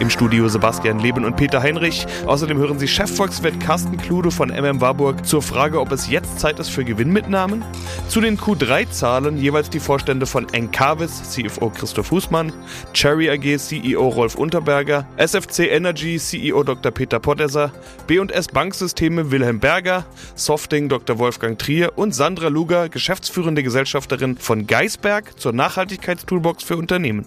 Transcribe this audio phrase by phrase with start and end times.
[0.00, 2.06] Im Studio Sebastian Leben und Peter Heinrich.
[2.26, 6.58] Außerdem hören Sie Chefvolkswirt Carsten Klude von MM Warburg zur Frage, ob es jetzt Zeit
[6.58, 7.64] ist für Gewinnmitnahmen.
[8.08, 12.52] Zu den Q3-Zahlen jeweils die Vorstände von Encarvis, CFO Christoph Husmann,
[12.92, 16.92] Cherry AG CEO Rolf Unterberger, SFC Energy CEO Dr.
[16.92, 17.72] Peter Pottesser,
[18.06, 21.18] B&S Banksysteme Wilhelm Berger, Softing Dr.
[21.18, 27.26] Wolfgang Trier und Sandra Luger, geschäftsführende Gesellschafterin von Geisberg zur Nachhaltigkeitstoolbox für Unternehmen.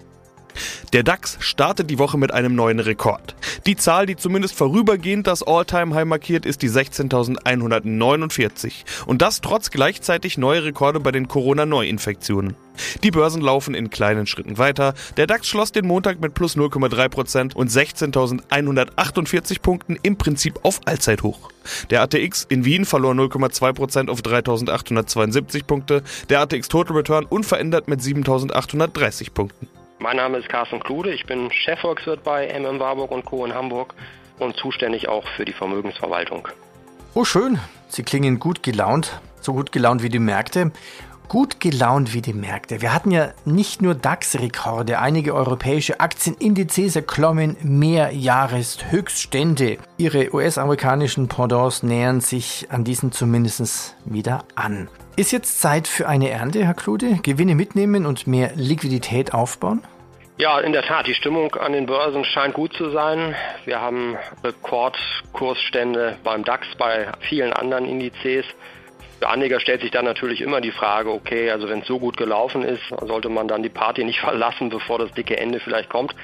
[0.93, 3.33] Der DAX startet die Woche mit einem neuen Rekord.
[3.65, 8.73] Die Zahl, die zumindest vorübergehend das All-Time-High markiert, ist die 16.149.
[9.05, 12.57] Und das trotz gleichzeitig neue Rekorde bei den Corona-Neuinfektionen.
[13.03, 14.93] Die Börsen laufen in kleinen Schritten weiter.
[15.15, 21.51] Der DAX schloss den Montag mit plus 0,3% und 16.148 Punkten im Prinzip auf Allzeithoch.
[21.89, 28.01] Der ATX in Wien verlor 0,2% auf 3.872 Punkte, der ATX Total Return unverändert mit
[28.01, 29.69] 7.830 Punkten.
[30.01, 33.45] Mein Name ist Carsten Klude, ich bin Chefvolkswirt bei MM Warburg und Co.
[33.45, 33.93] in Hamburg
[34.39, 36.47] und zuständig auch für die Vermögensverwaltung.
[37.13, 40.71] Oh schön, Sie klingen gut gelaunt, so gut gelaunt wie die Märkte.
[41.31, 42.81] Gut gelaunt wie die Märkte.
[42.81, 49.77] Wir hatten ja nicht nur DAX-Rekorde, einige europäische Aktienindizes erklommen Mehrjahreshöchststände.
[49.97, 54.89] Ihre US-amerikanischen Pendants nähern sich an diesen zumindest wieder an.
[55.15, 57.19] Ist jetzt Zeit für eine Ernte, Herr Klude?
[57.23, 59.81] Gewinne mitnehmen und mehr Liquidität aufbauen?
[60.37, 63.35] Ja, in der Tat, die Stimmung an den Börsen scheint gut zu sein.
[63.63, 68.43] Wir haben Rekordkursstände beim DAX, bei vielen anderen Indizes.
[69.21, 72.17] Für Anleger stellt sich dann natürlich immer die Frage, okay, also wenn es so gut
[72.17, 76.15] gelaufen ist, sollte man dann die Party nicht verlassen, bevor das dicke Ende vielleicht kommt.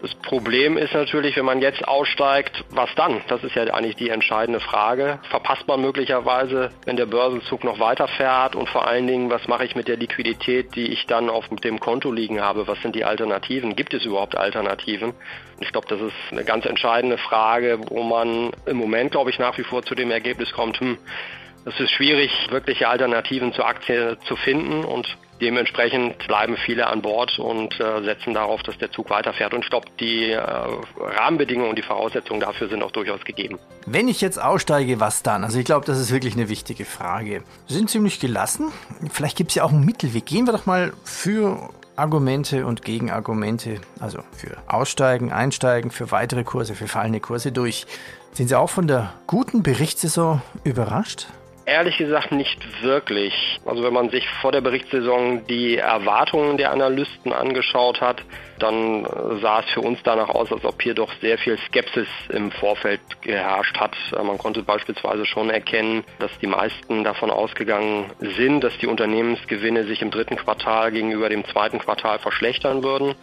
[0.00, 3.22] Das Problem ist natürlich, wenn man jetzt aussteigt, was dann?
[3.26, 5.18] Das ist ja eigentlich die entscheidende Frage.
[5.30, 8.54] Verpasst man möglicherweise, wenn der Börsenzug noch weiterfährt?
[8.54, 11.80] Und vor allen Dingen, was mache ich mit der Liquidität, die ich dann auf dem
[11.80, 12.68] Konto liegen habe?
[12.68, 13.74] Was sind die Alternativen?
[13.74, 15.14] Gibt es überhaupt Alternativen?
[15.60, 19.56] Ich glaube, das ist eine ganz entscheidende Frage, wo man im Moment, glaube ich, nach
[19.58, 20.98] wie vor zu dem Ergebnis kommt, hm,
[21.64, 25.06] es ist schwierig, wirkliche Alternativen zur Aktie zu finden und
[25.40, 29.52] Dementsprechend bleiben viele an Bord und äh, setzen darauf, dass der Zug weiterfährt.
[29.52, 33.58] Und stoppt die äh, Rahmenbedingungen und die Voraussetzungen dafür sind auch durchaus gegeben.
[33.84, 35.42] Wenn ich jetzt aussteige, was dann?
[35.42, 37.42] Also ich glaube, das ist wirklich eine wichtige Frage.
[37.66, 38.72] Sie sind ziemlich gelassen.
[39.12, 40.24] Vielleicht gibt es ja auch einen Mittelweg.
[40.24, 46.74] Gehen wir doch mal für Argumente und Gegenargumente, also für Aussteigen, Einsteigen, für weitere Kurse,
[46.74, 47.86] für fallende Kurse durch.
[48.32, 51.26] Sind Sie auch von der guten Berichtssaison überrascht?
[51.66, 53.58] Ehrlich gesagt nicht wirklich.
[53.64, 58.22] Also wenn man sich vor der Berichtssaison die Erwartungen der Analysten angeschaut hat,
[58.58, 62.06] dann äh, sah es für uns danach aus, als ob hier doch sehr viel Skepsis
[62.28, 63.96] im Vorfeld geherrscht hat.
[64.12, 69.84] Äh, man konnte beispielsweise schon erkennen, dass die meisten davon ausgegangen sind, dass die Unternehmensgewinne
[69.84, 73.14] sich im dritten Quartal gegenüber dem zweiten Quartal verschlechtern würden.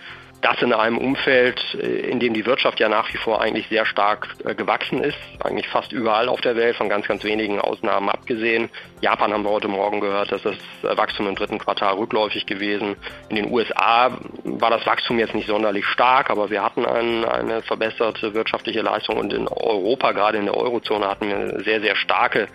[0.41, 3.85] Das in einem Umfeld, äh, in dem die Wirtschaft ja nach wie vor eigentlich sehr
[3.85, 8.09] stark äh, gewachsen ist, eigentlich fast überall auf der Welt, von ganz, ganz wenigen Ausnahmen
[8.09, 8.69] abgesehen.
[9.02, 12.96] Japan haben wir heute Morgen gehört, dass das Wachstum im dritten Quartal rückläufig gewesen.
[13.29, 17.62] In den USA war das Wachstum jetzt nicht sonderlich stark, aber wir hatten ein, eine
[17.62, 21.96] verbesserte wirtschaftliche Leistung und in Europa, gerade in der Eurozone, hatten wir eine sehr, sehr
[21.96, 22.47] starke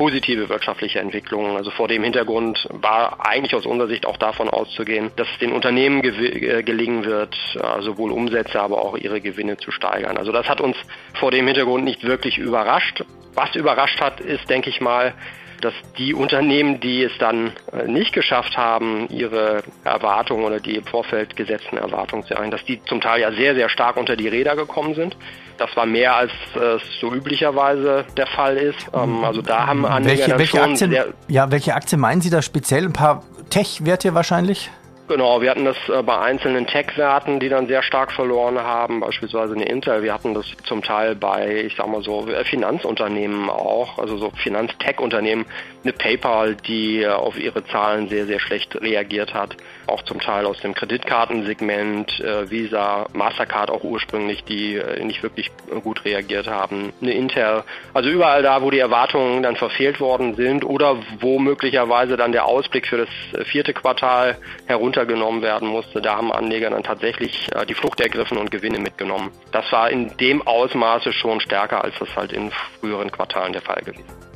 [0.00, 1.56] positive wirtschaftliche Entwicklungen.
[1.56, 5.52] Also vor dem Hintergrund war eigentlich aus unserer Sicht auch davon auszugehen, dass es den
[5.52, 10.16] Unternehmen äh, gelingen wird, äh, sowohl Umsätze, aber auch ihre Gewinne zu steigern.
[10.16, 10.78] Also das hat uns
[11.12, 13.04] vor dem Hintergrund nicht wirklich überrascht.
[13.34, 15.12] Was überrascht hat, ist, denke ich mal,
[15.60, 20.84] dass die Unternehmen, die es dann äh, nicht geschafft haben, ihre Erwartungen oder die im
[20.84, 24.28] Vorfeld gesetzten Erwartungen zu erreichen, dass die zum Teil ja sehr, sehr stark unter die
[24.28, 25.14] Räder gekommen sind.
[25.60, 28.78] Das war mehr als es so üblicherweise der Fall ist.
[28.94, 30.96] Ähm, also da haben Anleger welche, welche Aktien,
[31.28, 32.86] Ja, welche Aktien meinen Sie da speziell?
[32.86, 34.70] Ein paar Tech-Werte wahrscheinlich?
[35.10, 39.54] Genau, wir hatten das äh, bei einzelnen Tech-Werten, die dann sehr stark verloren haben, beispielsweise
[39.54, 40.04] eine Intel.
[40.04, 44.30] Wir hatten das zum Teil bei, ich sag mal so, äh, Finanzunternehmen auch, also so
[44.40, 45.46] Finanz-Tech-Unternehmen,
[45.82, 49.56] eine PayPal, die äh, auf ihre Zahlen sehr, sehr schlecht reagiert hat.
[49.90, 55.50] Auch zum Teil aus dem Kreditkartensegment, Visa, Mastercard auch ursprünglich, die nicht wirklich
[55.82, 56.92] gut reagiert haben.
[57.00, 62.16] Eine Intel, also überall da, wo die Erwartungen dann verfehlt worden sind oder wo möglicherweise
[62.16, 66.82] dann der Ausblick für das vierte Quartal herunter runtergenommen werden musste, da haben Anleger dann
[66.82, 69.30] tatsächlich äh, die Flucht ergriffen und Gewinne mitgenommen.
[69.52, 72.50] Das war in dem Ausmaße schon stärker, als das halt in
[72.80, 74.29] früheren Quartalen der Fall gewesen.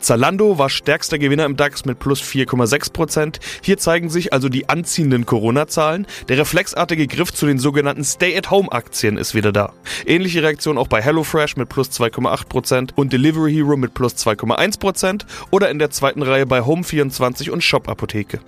[0.00, 3.40] Zalando war stärkster Gewinner im DAX mit plus 4,6 Prozent.
[3.62, 6.06] Hier zeigen sich also die anziehenden Corona-Zahlen.
[6.28, 9.72] Der reflexartige Griff zu den sogenannten Stay-at-Home-Aktien ist wieder da.
[10.06, 14.78] Ähnliche Reaktion auch bei HelloFresh mit plus 2,8 Prozent und Delivery Hero mit plus 2,1
[14.78, 18.40] Prozent oder in der zweiten Reihe bei Home24 und Shop Apotheke.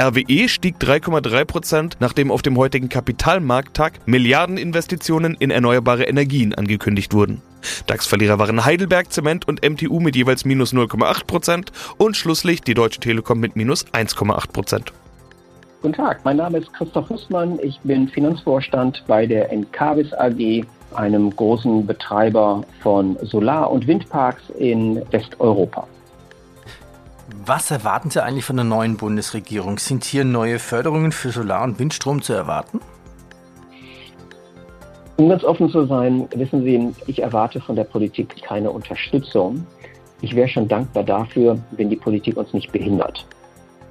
[0.00, 7.42] RWE stieg 3,3 Prozent, nachdem auf dem heutigen Kapitalmarkttag Milliardeninvestitionen in erneuerbare Energien angekündigt wurden.
[7.86, 13.00] DAX-Verlierer waren Heidelberg Zement und MTU mit jeweils minus 0,8 Prozent und Schlusslicht die Deutsche
[13.00, 14.92] Telekom mit minus 1,8 Prozent.
[15.82, 17.58] Guten Tag, mein Name ist Christoph Hussmann.
[17.62, 20.64] Ich bin Finanzvorstand bei der Encarvis AG,
[20.94, 25.86] einem großen Betreiber von Solar- und Windparks in Westeuropa.
[27.44, 29.78] Was erwarten Sie eigentlich von der neuen Bundesregierung?
[29.78, 32.80] Sind hier neue Förderungen für Solar- und Windstrom zu erwarten?
[35.16, 39.64] Um ganz offen zu sein, wissen Sie, ich erwarte von der Politik keine Unterstützung.
[40.22, 43.24] Ich wäre schon dankbar dafür, wenn die Politik uns nicht behindert.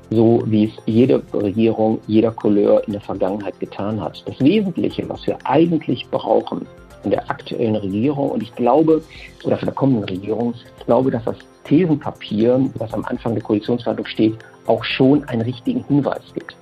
[0.09, 4.21] So wie es jede Regierung, jeder Couleur in der Vergangenheit getan hat.
[4.27, 6.67] Das Wesentliche, was wir eigentlich brauchen
[7.05, 9.01] in der aktuellen Regierung, und ich glaube,
[9.45, 14.07] oder von der kommenden Regierung, ich glaube, dass das Thesenpapier, das am Anfang der Koalitionsverhandlung
[14.07, 14.35] steht,
[14.67, 16.55] auch schon einen richtigen Hinweis gibt.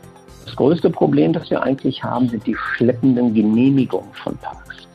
[0.45, 4.87] Das größte Problem, das wir eigentlich haben, sind die schleppenden Genehmigungen von Parks.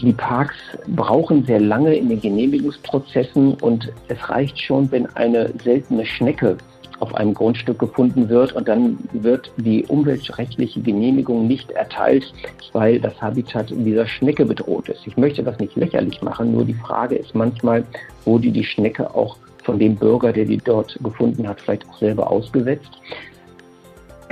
[0.00, 0.56] Die Parks
[0.88, 6.56] brauchen sehr lange in den Genehmigungsprozessen und es reicht schon, wenn eine seltene Schnecke
[6.98, 12.32] auf einem Grundstück gefunden wird und dann wird die umweltrechtliche Genehmigung nicht erteilt,
[12.72, 15.06] weil das Habitat dieser Schnecke bedroht ist.
[15.06, 17.84] Ich möchte das nicht lächerlich machen, nur die Frage ist manchmal,
[18.24, 22.30] wurde die Schnecke auch von dem Bürger, der die dort gefunden hat, vielleicht auch selber
[22.30, 22.90] ausgesetzt.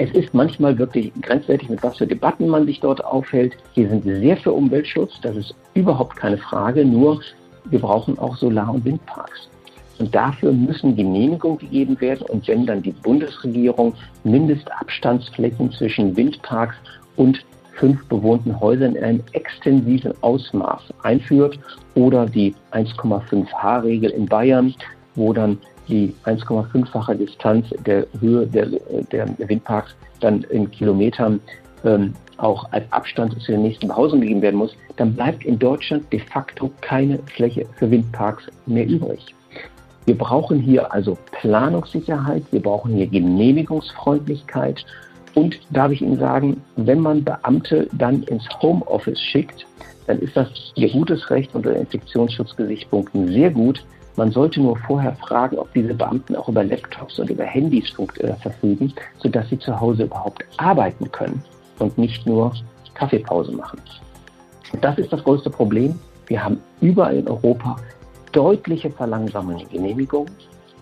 [0.03, 3.55] Es ist manchmal wirklich grenzwertig, mit was für Debatten man sich dort aufhält.
[3.73, 7.21] Hier sind wir sehr für Umweltschutz, das ist überhaupt keine Frage, nur
[7.67, 9.51] wir brauchen auch Solar- und Windparks.
[9.99, 12.23] Und dafür müssen Genehmigungen gegeben werden.
[12.31, 13.93] Und wenn dann die Bundesregierung
[14.25, 16.77] Mindestabstandsflächen zwischen Windparks
[17.17, 17.45] und
[17.75, 21.59] fünf bewohnten Häusern in einem extensiven Ausmaß einführt
[21.95, 24.75] oder die 1,5H-Regel in Bayern,
[25.15, 25.59] wo dann
[25.89, 28.67] die 1,5-fache Distanz der Höhe der,
[29.11, 31.41] der Windparks dann in Kilometern
[31.85, 36.11] ähm, auch als Abstand zu den nächsten Behausungen gegeben werden muss, dann bleibt in Deutschland
[36.13, 39.35] de facto keine Fläche für Windparks mehr übrig.
[40.07, 44.85] Wir brauchen hier also Planungssicherheit, wir brauchen hier Genehmigungsfreundlichkeit
[45.35, 49.67] und darf ich Ihnen sagen, wenn man Beamte dann ins Homeoffice schickt,
[50.07, 53.85] dann ist das Ihr gutes Recht unter Infektionsschutzgesichtspunkten sehr gut.
[54.17, 58.33] Man sollte nur vorher fragen, ob diese Beamten auch über Laptops und über Handys äh,
[58.35, 61.43] verfügen, sodass sie zu Hause überhaupt arbeiten können
[61.79, 62.53] und nicht nur
[62.95, 63.81] Kaffeepause machen.
[64.81, 65.99] Das ist das größte Problem.
[66.27, 67.77] Wir haben überall in Europa
[68.33, 70.27] deutliche Verlangsamung in Genehmigung.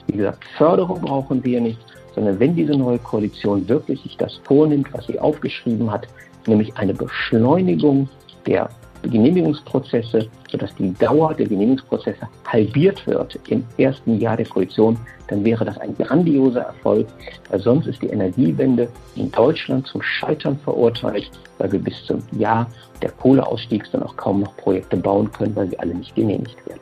[0.06, 1.78] Wie gesagt, Förderung brauchen wir nicht,
[2.14, 6.08] sondern wenn diese neue Koalition wirklich sich das vornimmt, was sie aufgeschrieben hat,
[6.46, 8.08] nämlich eine Beschleunigung
[8.46, 8.69] der
[9.02, 14.98] Genehmigungsprozesse, sodass die Dauer der Genehmigungsprozesse halbiert wird im ersten Jahr der Koalition,
[15.28, 17.06] dann wäre das ein grandioser Erfolg,
[17.50, 22.66] weil sonst ist die Energiewende in Deutschland zum Scheitern verurteilt, weil wir bis zum Jahr
[23.02, 26.80] der Kohleausstiegs dann auch kaum noch Projekte bauen können, weil sie alle nicht genehmigt werden.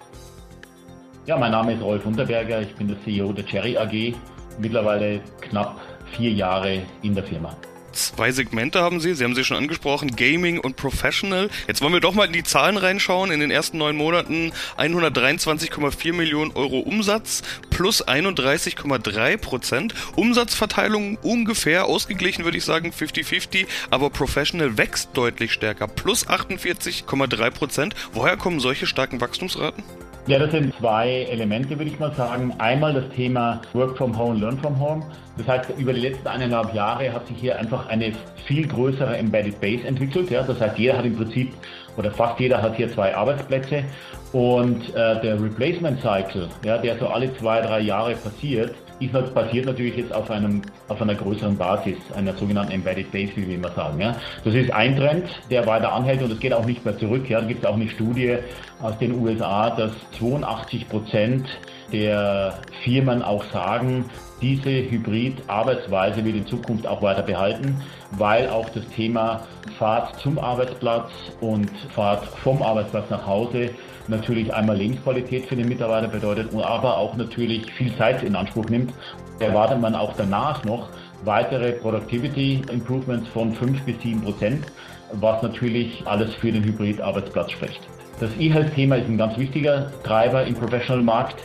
[1.26, 4.14] Ja, mein Name ist Rolf Unterberger, ich bin der CEO der Cherry AG,
[4.58, 5.80] mittlerweile knapp
[6.12, 7.56] vier Jahre in der Firma.
[7.96, 11.48] Zwei Segmente haben Sie, Sie haben sie schon angesprochen, Gaming und Professional.
[11.66, 13.30] Jetzt wollen wir doch mal in die Zahlen reinschauen.
[13.30, 19.94] In den ersten neun Monaten 123,4 Millionen Euro Umsatz plus 31,3 Prozent.
[20.14, 23.66] Umsatzverteilung ungefähr ausgeglichen, würde ich sagen, 50-50.
[23.90, 27.94] Aber Professional wächst deutlich stärker, plus 48,3 Prozent.
[28.12, 29.82] Woher kommen solche starken Wachstumsraten?
[30.28, 32.52] Ja, das sind zwei Elemente, würde ich mal sagen.
[32.58, 35.04] Einmal das Thema Work from Home, Learn from Home.
[35.38, 38.12] Das heißt, über die letzten eineinhalb Jahre hat sich hier einfach eine
[38.44, 40.28] viel größere Embedded Base entwickelt.
[40.32, 40.42] Ja?
[40.42, 41.52] Das heißt, jeder hat im Prinzip
[41.96, 43.84] oder fast jeder hat hier zwei Arbeitsplätze.
[44.32, 49.66] Und äh, der Replacement Cycle, ja, der so alle zwei, drei Jahre passiert, ist basiert
[49.66, 53.70] natürlich jetzt auf, einem, auf einer größeren Basis, einer sogenannten Embedded Base, wie wir immer
[53.72, 54.00] sagen.
[54.00, 54.16] Ja.
[54.44, 57.28] Das ist ein Trend, der weiter anhält und es geht auch nicht mehr zurück.
[57.28, 57.40] Ja.
[57.40, 58.38] Da gibt es auch eine Studie
[58.80, 61.46] aus den USA, dass 82 Prozent
[61.92, 64.06] der Firmen auch sagen,
[64.42, 69.46] diese Hybrid-Arbeitsweise wird in Zukunft auch weiter behalten, weil auch das Thema
[69.78, 73.70] Fahrt zum Arbeitsplatz und Fahrt vom Arbeitsplatz nach Hause
[74.08, 78.92] natürlich einmal Lebensqualität für den Mitarbeiter bedeutet, aber auch natürlich viel Zeit in Anspruch nimmt.
[79.40, 80.88] Erwartet man auch danach noch
[81.24, 84.64] weitere Productivity Improvements von 5 bis 7 Prozent,
[85.12, 87.80] was natürlich alles für den Hybrid-Arbeitsplatz spricht.
[88.20, 91.36] Das E-Health-Thema ist ein ganz wichtiger Treiber im Professional-Markt.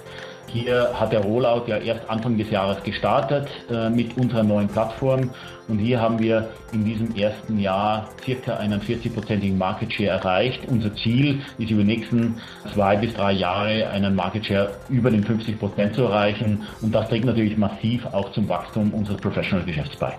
[0.54, 5.30] Hier hat der Rollout ja erst Anfang des Jahres gestartet äh, mit unserer neuen Plattform.
[5.70, 10.62] Und hier haben wir in diesem ersten Jahr circa einen 40-prozentigen Market Share erreicht.
[10.68, 12.36] Unser Ziel ist über die nächsten
[12.74, 16.64] zwei bis drei Jahre einen Market Share über den 50 Prozent zu erreichen.
[16.82, 20.18] Und das trägt natürlich massiv auch zum Wachstum unseres Professional-Geschäfts bei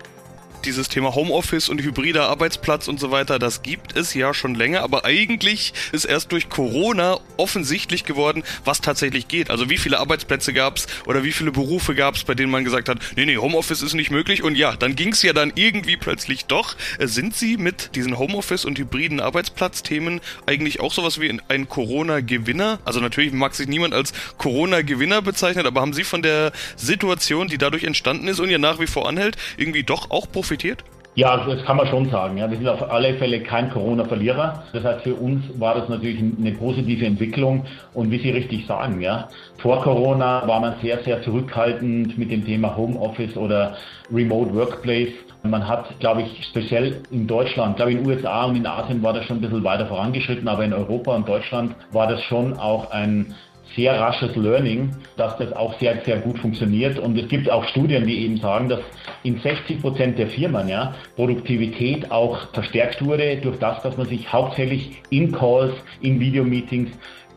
[0.65, 4.81] dieses Thema Homeoffice und hybrider Arbeitsplatz und so weiter, das gibt es ja schon länger,
[4.81, 9.49] aber eigentlich ist erst durch Corona offensichtlich geworden, was tatsächlich geht.
[9.49, 12.63] Also wie viele Arbeitsplätze gab es oder wie viele Berufe gab es, bei denen man
[12.63, 15.51] gesagt hat, nee, nee, Homeoffice ist nicht möglich und ja, dann ging es ja dann
[15.55, 16.75] irgendwie plötzlich doch.
[16.99, 22.79] Äh, sind Sie mit diesen Homeoffice und hybriden Arbeitsplatzthemen eigentlich auch sowas wie ein Corona-Gewinner?
[22.85, 27.57] Also natürlich mag sich niemand als Corona-Gewinner bezeichnen, aber haben Sie von der Situation, die
[27.57, 30.52] dadurch entstanden ist und ja nach wie vor anhält, irgendwie doch auch profitiert?
[30.53, 30.83] Profitiert?
[31.15, 32.37] Ja, das kann man schon sagen.
[32.37, 32.49] Ja.
[32.49, 34.63] Wir sind auf alle Fälle kein Corona-Verlierer.
[34.73, 37.65] Das heißt, für uns war das natürlich eine positive Entwicklung.
[37.93, 39.27] Und wie Sie richtig sagen, ja,
[39.59, 43.75] vor Corona war man sehr, sehr zurückhaltend mit dem Thema Homeoffice oder
[44.11, 45.13] Remote Workplace.
[45.43, 49.03] Man hat, glaube ich, speziell in Deutschland, glaube ich, in den USA und in Asien
[49.03, 52.57] war das schon ein bisschen weiter vorangeschritten, aber in Europa und Deutschland war das schon
[52.57, 53.35] auch ein
[53.75, 56.99] sehr rasches Learning, dass das auch sehr, sehr gut funktioniert.
[56.99, 58.81] Und es gibt auch Studien, die eben sagen, dass
[59.23, 64.31] in 60 Prozent der Firmen ja, Produktivität auch verstärkt wurde durch das, dass man sich
[64.31, 66.91] hauptsächlich in Calls, in Videomeetings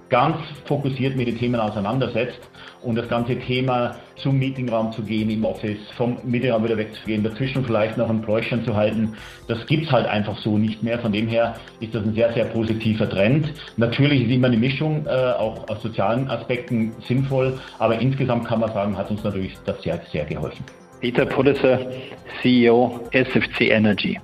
[0.09, 2.41] ganz fokussiert mit den Themen auseinandersetzt
[2.83, 7.65] und das ganze Thema zum Meetingraum zu gehen im Office, vom Meetingraum wieder wegzugehen, dazwischen
[7.65, 9.15] vielleicht noch ein Pläuschen zu halten,
[9.49, 10.99] das gibt es halt einfach so nicht mehr.
[10.99, 13.53] Von dem her ist das ein sehr, sehr positiver Trend.
[13.77, 18.73] Natürlich ist immer eine Mischung, äh, auch aus sozialen Aspekten sinnvoll, aber insgesamt kann man
[18.73, 20.65] sagen, hat uns natürlich das sehr, sehr geholfen.
[21.01, 21.79] Peter Pulitzer,
[22.41, 24.19] CEO SFC Energy.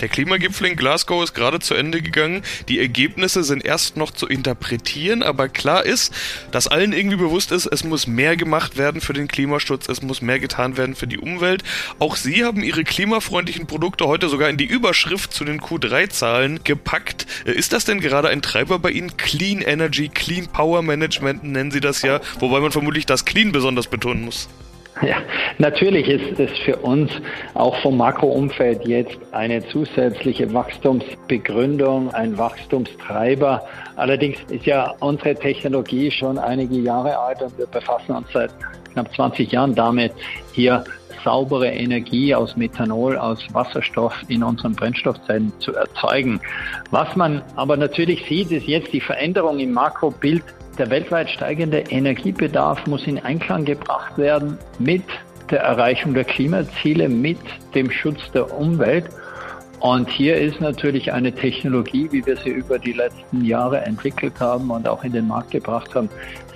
[0.00, 2.42] Der Klimagipfel in Glasgow ist gerade zu Ende gegangen.
[2.68, 6.12] Die Ergebnisse sind erst noch zu interpretieren, aber klar ist,
[6.50, 10.22] dass allen irgendwie bewusst ist, es muss mehr gemacht werden für den Klimaschutz, es muss
[10.22, 11.62] mehr getan werden für die Umwelt.
[11.98, 17.26] Auch Sie haben Ihre klimafreundlichen Produkte heute sogar in die Überschrift zu den Q3-Zahlen gepackt.
[17.44, 19.16] Ist das denn gerade ein Treiber bei Ihnen?
[19.16, 23.86] Clean Energy, Clean Power Management nennen Sie das ja, wobei man vermutlich das Clean besonders
[23.86, 24.48] betonen muss.
[25.02, 25.16] Ja,
[25.58, 27.10] natürlich ist es für uns
[27.54, 33.66] auch vom Makroumfeld jetzt eine zusätzliche Wachstumsbegründung, ein Wachstumstreiber.
[33.96, 38.50] Allerdings ist ja unsere Technologie schon einige Jahre alt und wir befassen uns seit
[38.92, 40.12] knapp 20 Jahren damit,
[40.52, 40.84] hier
[41.24, 46.40] saubere Energie aus Methanol, aus Wasserstoff in unseren Brennstoffzellen zu erzeugen.
[46.90, 50.44] Was man aber natürlich sieht, ist jetzt die Veränderung im Makrobild
[50.78, 55.04] der weltweit steigende Energiebedarf muss in Einklang gebracht werden mit
[55.50, 57.38] der Erreichung der Klimaziele, mit
[57.74, 59.06] dem Schutz der Umwelt.
[59.80, 64.70] Und hier ist natürlich eine Technologie, wie wir sie über die letzten Jahre entwickelt haben
[64.70, 66.08] und auch in den Markt gebracht haben,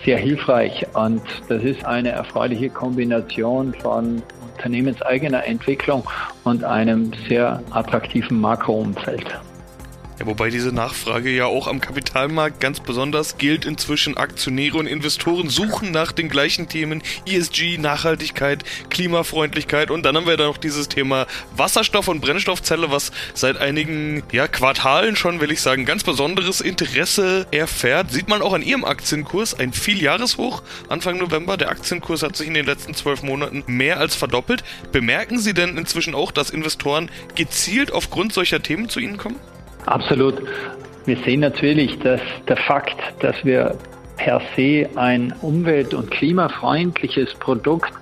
[0.04, 0.86] sehr hilfreich.
[0.94, 4.22] Und das ist eine erfreuliche Kombination von
[4.54, 6.08] unternehmenseigener Entwicklung
[6.44, 9.38] und einem sehr attraktiven Makroumfeld.
[10.18, 13.64] Ja, wobei diese Nachfrage ja auch am Kapitalmarkt ganz besonders gilt.
[13.64, 20.26] Inzwischen Aktionäre und Investoren suchen nach den gleichen Themen ESG, Nachhaltigkeit, Klimafreundlichkeit und dann haben
[20.26, 25.52] wir da noch dieses Thema Wasserstoff und Brennstoffzelle, was seit einigen ja, Quartalen schon, will
[25.52, 28.10] ich sagen, ganz besonderes Interesse erfährt.
[28.10, 31.56] Sieht man auch an ihrem Aktienkurs ein Vieljahreshoch Anfang November.
[31.56, 34.64] Der Aktienkurs hat sich in den letzten zwölf Monaten mehr als verdoppelt.
[34.90, 39.36] Bemerken Sie denn inzwischen auch, dass Investoren gezielt aufgrund solcher Themen zu Ihnen kommen?
[39.88, 40.34] Absolut.
[41.06, 43.74] Wir sehen natürlich, dass der Fakt, dass wir
[44.18, 47.92] per se ein umwelt- und klimafreundliches Produkt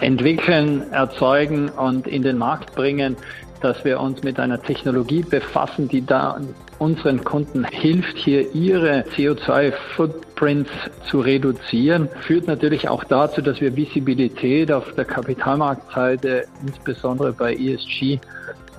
[0.00, 3.16] entwickeln, erzeugen und in den Markt bringen,
[3.60, 6.38] dass wir uns mit einer Technologie befassen, die da
[6.78, 10.70] unseren Kunden hilft, hier ihre CO2-Footprints
[11.10, 18.20] zu reduzieren, führt natürlich auch dazu, dass wir Visibilität auf der Kapitalmarktseite, insbesondere bei ESG,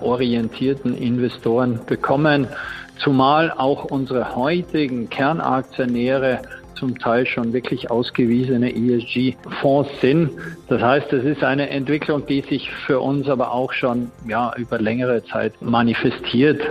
[0.02, 2.48] orientierten Investoren bekommen,
[3.00, 6.42] zumal auch unsere heutigen Kernaktionäre
[6.76, 10.32] zum Teil schon wirklich ausgewiesene ESG-Fonds sind.
[10.68, 14.80] Das heißt, es ist eine Entwicklung, die sich für uns aber auch schon ja, über
[14.80, 16.62] längere Zeit manifestiert.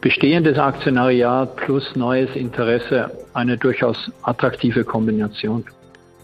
[0.00, 5.64] Bestehendes Aktionariat plus neues Interesse, eine durchaus attraktive Kombination.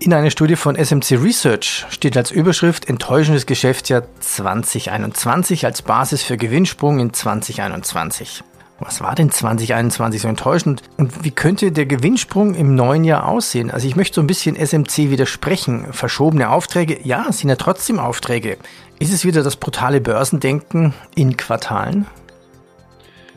[0.00, 6.36] In einer Studie von SMC Research steht als Überschrift enttäuschendes Geschäftsjahr 2021 als Basis für
[6.36, 8.44] Gewinnsprung in 2021.
[8.84, 10.82] Was war denn 2021 so enttäuschend?
[10.96, 13.70] Und wie könnte der Gewinnsprung im neuen Jahr aussehen?
[13.70, 15.92] Also ich möchte so ein bisschen SMC widersprechen.
[15.92, 18.58] Verschobene Aufträge, ja, sind ja trotzdem Aufträge.
[18.98, 22.06] Ist es wieder das brutale Börsendenken in Quartalen?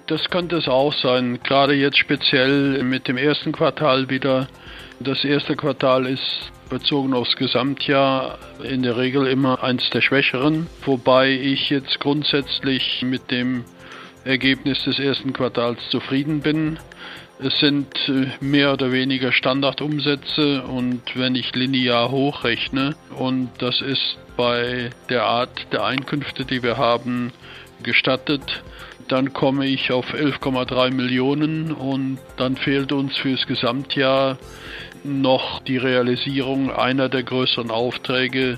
[0.08, 4.48] Das könnte es auch sein, gerade jetzt speziell mit dem ersten Quartal wieder.
[5.00, 11.30] Das erste Quartal ist bezogen aufs Gesamtjahr in der Regel immer eins der schwächeren, wobei
[11.32, 13.66] ich jetzt grundsätzlich mit dem
[14.26, 16.80] Ergebnis des ersten Quartals zufrieden bin.
[17.40, 24.18] Es sind äh, mehr oder weniger Standardumsätze und wenn ich linear hochrechne und das ist
[24.36, 27.32] bei der Art der Einkünfte, die wir haben,
[27.84, 28.64] gestattet,
[29.08, 34.38] dann komme ich auf 11,3 Millionen und dann fehlt uns fürs Gesamtjahr
[35.04, 38.58] noch die Realisierung einer der größeren Aufträge,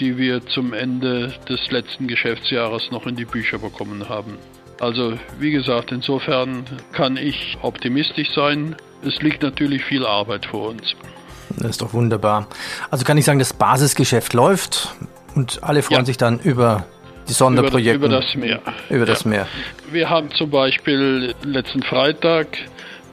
[0.00, 4.38] die wir zum Ende des letzten Geschäftsjahres noch in die Bücher bekommen haben.
[4.82, 8.74] Also wie gesagt, insofern kann ich optimistisch sein.
[9.06, 10.96] Es liegt natürlich viel Arbeit vor uns.
[11.50, 12.48] Das ist doch wunderbar.
[12.90, 14.92] Also kann ich sagen, das Basisgeschäft läuft
[15.36, 16.06] und alle freuen ja.
[16.06, 16.84] sich dann über
[17.28, 17.94] die Sonderprojekte.
[17.94, 18.60] Über, über das Meer.
[18.90, 19.46] Über das Meer.
[19.92, 22.48] Wir haben zum Beispiel letzten Freitag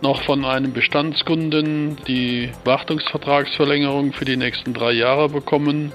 [0.01, 5.91] noch von einem Bestandskunden die Wartungsvertragsverlängerung für die nächsten drei Jahre bekommen.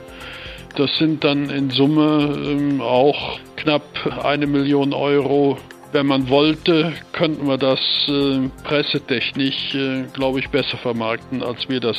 [0.77, 3.83] Das sind dann in Summe ähm, auch knapp
[4.23, 5.59] eine Million Euro.
[5.93, 7.79] Wenn man wollte, könnten wir das
[8.09, 11.97] äh, pressetechnisch, äh, glaube ich, besser vermarkten, als wir das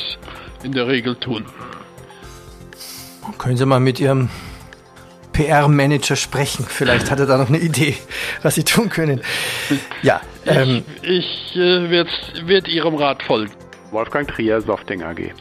[0.62, 1.44] in der Regel tun.
[3.38, 4.28] Können Sie mal mit Ihrem
[5.32, 6.66] PR-Manager sprechen?
[6.68, 7.96] Vielleicht hat er da noch eine Idee,
[8.42, 9.22] was Sie tun können.
[10.02, 10.20] Ja.
[10.44, 12.10] Ähm, ich, ich äh, werde
[12.44, 13.52] werd Ihrem Rat folgen.
[13.90, 15.32] Wolfgang Trier, Softing AG.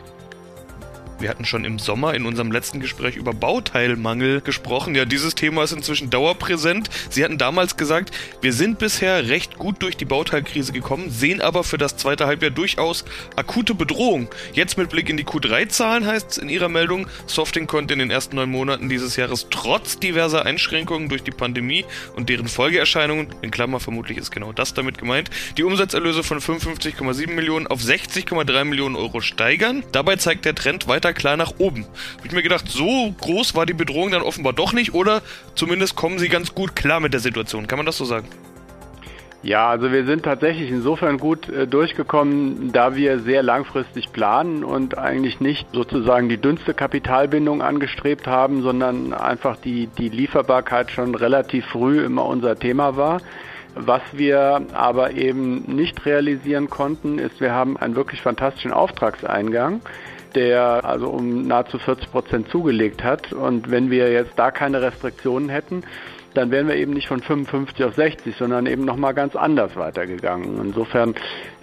[1.17, 4.95] Wir hatten schon im Sommer in unserem letzten Gespräch über Bauteilmangel gesprochen.
[4.95, 6.89] Ja, dieses Thema ist inzwischen dauerpräsent.
[7.09, 11.63] Sie hatten damals gesagt, wir sind bisher recht gut durch die Bauteilkrise gekommen, sehen aber
[11.63, 13.05] für das zweite Halbjahr durchaus
[13.37, 14.27] akute Bedrohung.
[14.51, 18.11] Jetzt mit Blick in die Q3-Zahlen heißt es in Ihrer Meldung, Softing konnte in den
[18.11, 21.85] ersten neun Monaten dieses Jahres trotz diverser Einschränkungen durch die Pandemie
[22.17, 27.31] und deren Folgeerscheinungen, in Klammer vermutlich ist genau das damit gemeint, die Umsatzerlöse von 55,7
[27.31, 29.83] Millionen auf 60,3 Millionen Euro steigern.
[29.93, 31.85] Dabei zeigt der Trend weiter weiter klar nach oben.
[32.17, 35.21] Hab ich mir gedacht, so groß war die Bedrohung dann offenbar doch nicht oder
[35.55, 37.67] zumindest kommen sie ganz gut klar mit der Situation.
[37.67, 38.27] Kann man das so sagen?
[39.43, 44.97] Ja, also wir sind tatsächlich insofern gut äh, durchgekommen, da wir sehr langfristig planen und
[44.97, 51.63] eigentlich nicht sozusagen die dünnste Kapitalbindung angestrebt haben, sondern einfach die, die Lieferbarkeit schon relativ
[51.67, 53.21] früh immer unser Thema war.
[53.75, 59.81] Was wir aber eben nicht realisieren konnten, ist, wir haben einen wirklich fantastischen Auftragseingang
[60.35, 63.33] der also um nahezu 40 Prozent zugelegt hat.
[63.33, 65.83] Und wenn wir jetzt da keine Restriktionen hätten,
[66.35, 70.59] dann wären wir eben nicht von 55 auf 60, sondern eben nochmal ganz anders weitergegangen.
[70.61, 71.15] Insofern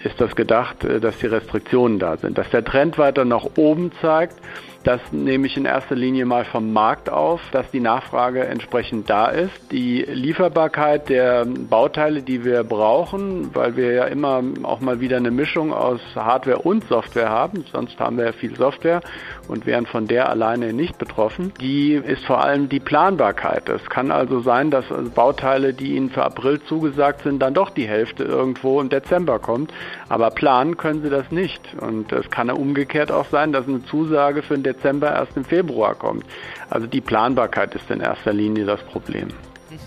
[0.02, 2.38] ist das gedacht, äh, dass die Restriktionen da sind.
[2.38, 4.36] Dass der Trend weiter nach oben zeigt,
[4.84, 9.26] das nehme ich in erster Linie mal vom Markt auf, dass die Nachfrage entsprechend da
[9.26, 9.52] ist.
[9.70, 15.30] Die Lieferbarkeit der Bauteile, die wir brauchen, weil wir ja immer auch mal wieder eine
[15.30, 19.00] Mischung aus Hardware und Software haben, sonst haben wir ja viel Software
[19.48, 23.68] und wären von der alleine nicht betroffen, die ist vor allem die Planbarkeit.
[23.68, 27.86] Es kann also sein, dass Bauteile, die Ihnen für April zugesagt sind, dann doch die
[27.86, 29.72] Hälfte irgendwo im Dezember kommt.
[30.08, 31.60] Aber planen können Sie das nicht.
[31.80, 35.94] Und es kann umgekehrt auch sein, dass eine Zusage für den Dezember erst im Februar
[35.94, 36.24] kommt.
[36.70, 39.28] Also die Planbarkeit ist in erster Linie das Problem.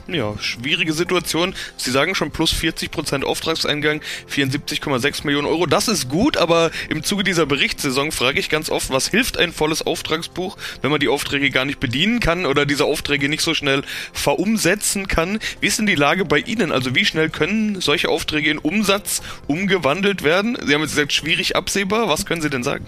[0.08, 1.56] Ja, schwierige Situation.
[1.78, 5.66] Sie sagen schon plus 40 Prozent Auftragseingang, 74,6 Millionen Euro.
[5.66, 9.52] Das ist gut, aber im Zuge dieser Berichtssaison frage ich ganz oft, was hilft ein
[9.52, 13.54] volles Auftragsbuch, wenn man die Aufträge gar nicht bedienen kann oder diese Aufträge nicht so
[13.54, 15.40] schnell verumsetzen kann?
[15.60, 16.72] Wie ist denn die Lage bei Ihnen?
[16.72, 20.58] Also wie schnell können solche Aufträge in Umsatz umgewandelt werden?
[20.66, 22.10] Sie haben jetzt gesagt, schwierig absehbar.
[22.10, 22.86] Was können Sie denn sagen?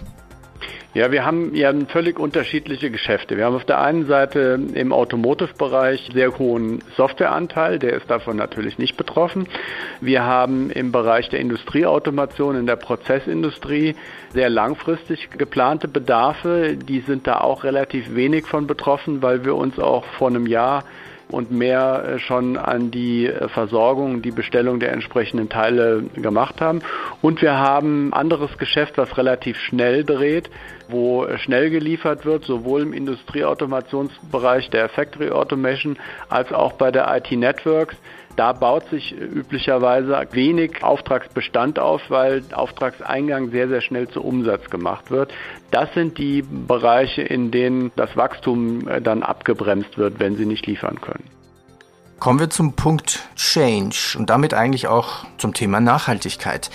[0.98, 3.38] Ja, wir haben ja völlig unterschiedliche Geschäfte.
[3.38, 8.80] Wir haben auf der einen Seite im Automotive-Bereich sehr hohen Softwareanteil, der ist davon natürlich
[8.80, 9.48] nicht betroffen.
[10.02, 13.96] Wir haben im Bereich der Industrieautomation, in der Prozessindustrie
[14.34, 16.76] sehr langfristig geplante Bedarfe.
[16.76, 20.84] Die sind da auch relativ wenig von betroffen, weil wir uns auch vor einem Jahr
[21.30, 26.82] und mehr äh, schon an die äh, Versorgung, die Bestellung der entsprechenden Teile gemacht haben.
[27.22, 30.50] Und wir haben anderes Geschäft, was relativ schnell dreht,
[30.90, 35.98] wo schnell geliefert wird, sowohl im Industrieautomationsbereich der Factory Automation
[36.30, 37.96] als auch bei der IT Networks.
[38.36, 45.10] Da baut sich üblicherweise wenig Auftragsbestand auf, weil Auftragseingang sehr, sehr schnell zu Umsatz gemacht
[45.10, 45.34] wird.
[45.72, 50.68] Das sind die Bereiche, in denen das Wachstum äh, dann abgebremst wird, wenn sie nicht
[50.68, 51.24] liefern können.
[52.20, 56.70] Kommen wir zum Punkt Change und damit eigentlich auch zum Thema Nachhaltigkeit.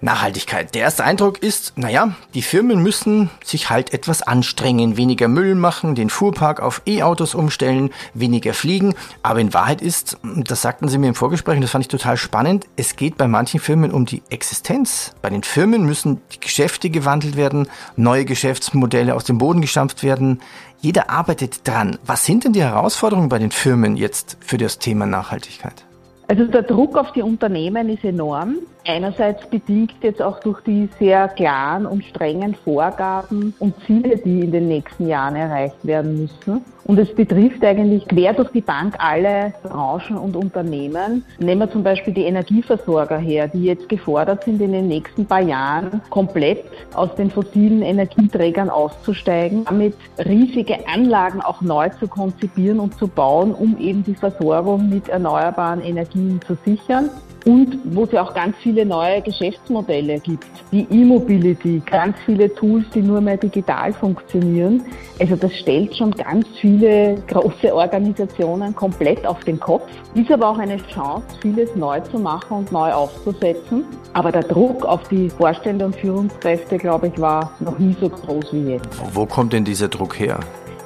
[0.00, 0.74] Nachhaltigkeit.
[0.74, 5.94] Der erste Eindruck ist, naja, die Firmen müssen sich halt etwas anstrengen, weniger Müll machen,
[5.94, 8.94] den Fuhrpark auf E-Autos umstellen, weniger fliegen.
[9.22, 12.16] Aber in Wahrheit ist, das sagten Sie mir im Vorgespräch, und das fand ich total
[12.16, 15.14] spannend, es geht bei manchen Firmen um die Existenz.
[15.20, 20.40] Bei den Firmen müssen die Geschäfte gewandelt werden, neue Geschäftsmodelle aus dem Boden gestampft werden.
[20.80, 21.98] Jeder arbeitet dran.
[22.06, 25.84] Was sind denn die Herausforderungen bei den Firmen jetzt für das Thema Nachhaltigkeit?
[26.28, 28.58] Also der Druck auf die Unternehmen ist enorm.
[28.88, 34.50] Einerseits bedingt jetzt auch durch die sehr klaren und strengen Vorgaben und Ziele, die in
[34.50, 36.64] den nächsten Jahren erreicht werden müssen.
[36.86, 41.22] Und es betrifft eigentlich quer durch die Bank alle Branchen und Unternehmen.
[41.38, 45.42] Nehmen wir zum Beispiel die Energieversorger her, die jetzt gefordert sind, in den nächsten paar
[45.42, 52.98] Jahren komplett aus den fossilen Energieträgern auszusteigen, damit riesige Anlagen auch neu zu konzipieren und
[52.98, 57.10] zu bauen, um eben die Versorgung mit erneuerbaren Energien zu sichern
[57.44, 60.46] und wo ja auch ganz viele neue Geschäftsmodelle gibt.
[60.70, 64.84] Die E-Mobility, ganz viele Tools, die nur mehr digital funktionieren.
[65.18, 69.88] Also das stellt schon ganz viele große Organisationen komplett auf den Kopf.
[70.14, 73.84] Ist aber auch eine Chance, vieles neu zu machen und neu aufzusetzen.
[74.12, 78.52] Aber der Druck auf die Vorstände und Führungskräfte, glaube ich, war noch nie so groß
[78.52, 78.88] wie jetzt.
[79.12, 80.38] Wo kommt denn dieser Druck her?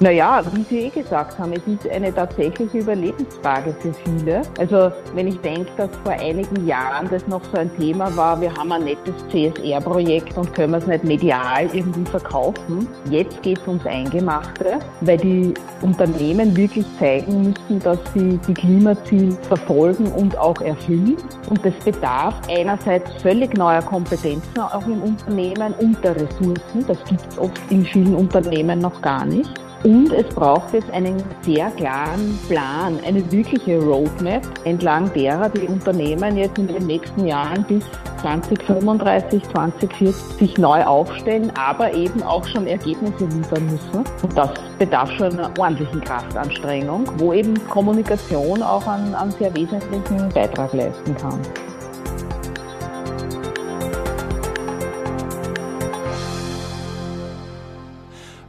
[0.03, 4.43] Naja, wie Sie eh gesagt haben, es ist eine tatsächliche Überlebensfrage für viele.
[4.59, 8.53] Also wenn ich denke, dass vor einigen Jahren das noch so ein Thema war, wir
[8.53, 12.89] haben ein nettes CSR-Projekt und können es nicht medial irgendwie verkaufen.
[13.11, 19.37] Jetzt geht es ums Eingemachte, weil die Unternehmen wirklich zeigen müssen, dass sie die Klimaziele
[19.43, 21.17] verfolgen und auch erfüllen.
[21.49, 26.85] Und das bedarf einerseits völlig neuer Kompetenzen auch im Unternehmen und der Ressourcen.
[26.89, 29.49] Das gibt es oft in vielen Unternehmen noch gar nicht.
[29.85, 36.37] Und es braucht jetzt einen sehr klaren Plan, eine wirkliche Roadmap, entlang derer die Unternehmen
[36.37, 37.83] jetzt in den nächsten Jahren bis
[38.21, 44.05] 2035, 2040 sich neu aufstellen, aber eben auch schon Ergebnisse liefern müssen.
[44.23, 50.29] Und das bedarf schon einer ordentlichen Kraftanstrengung, wo eben Kommunikation auch einen, einen sehr wesentlichen
[50.33, 51.41] Beitrag leisten kann.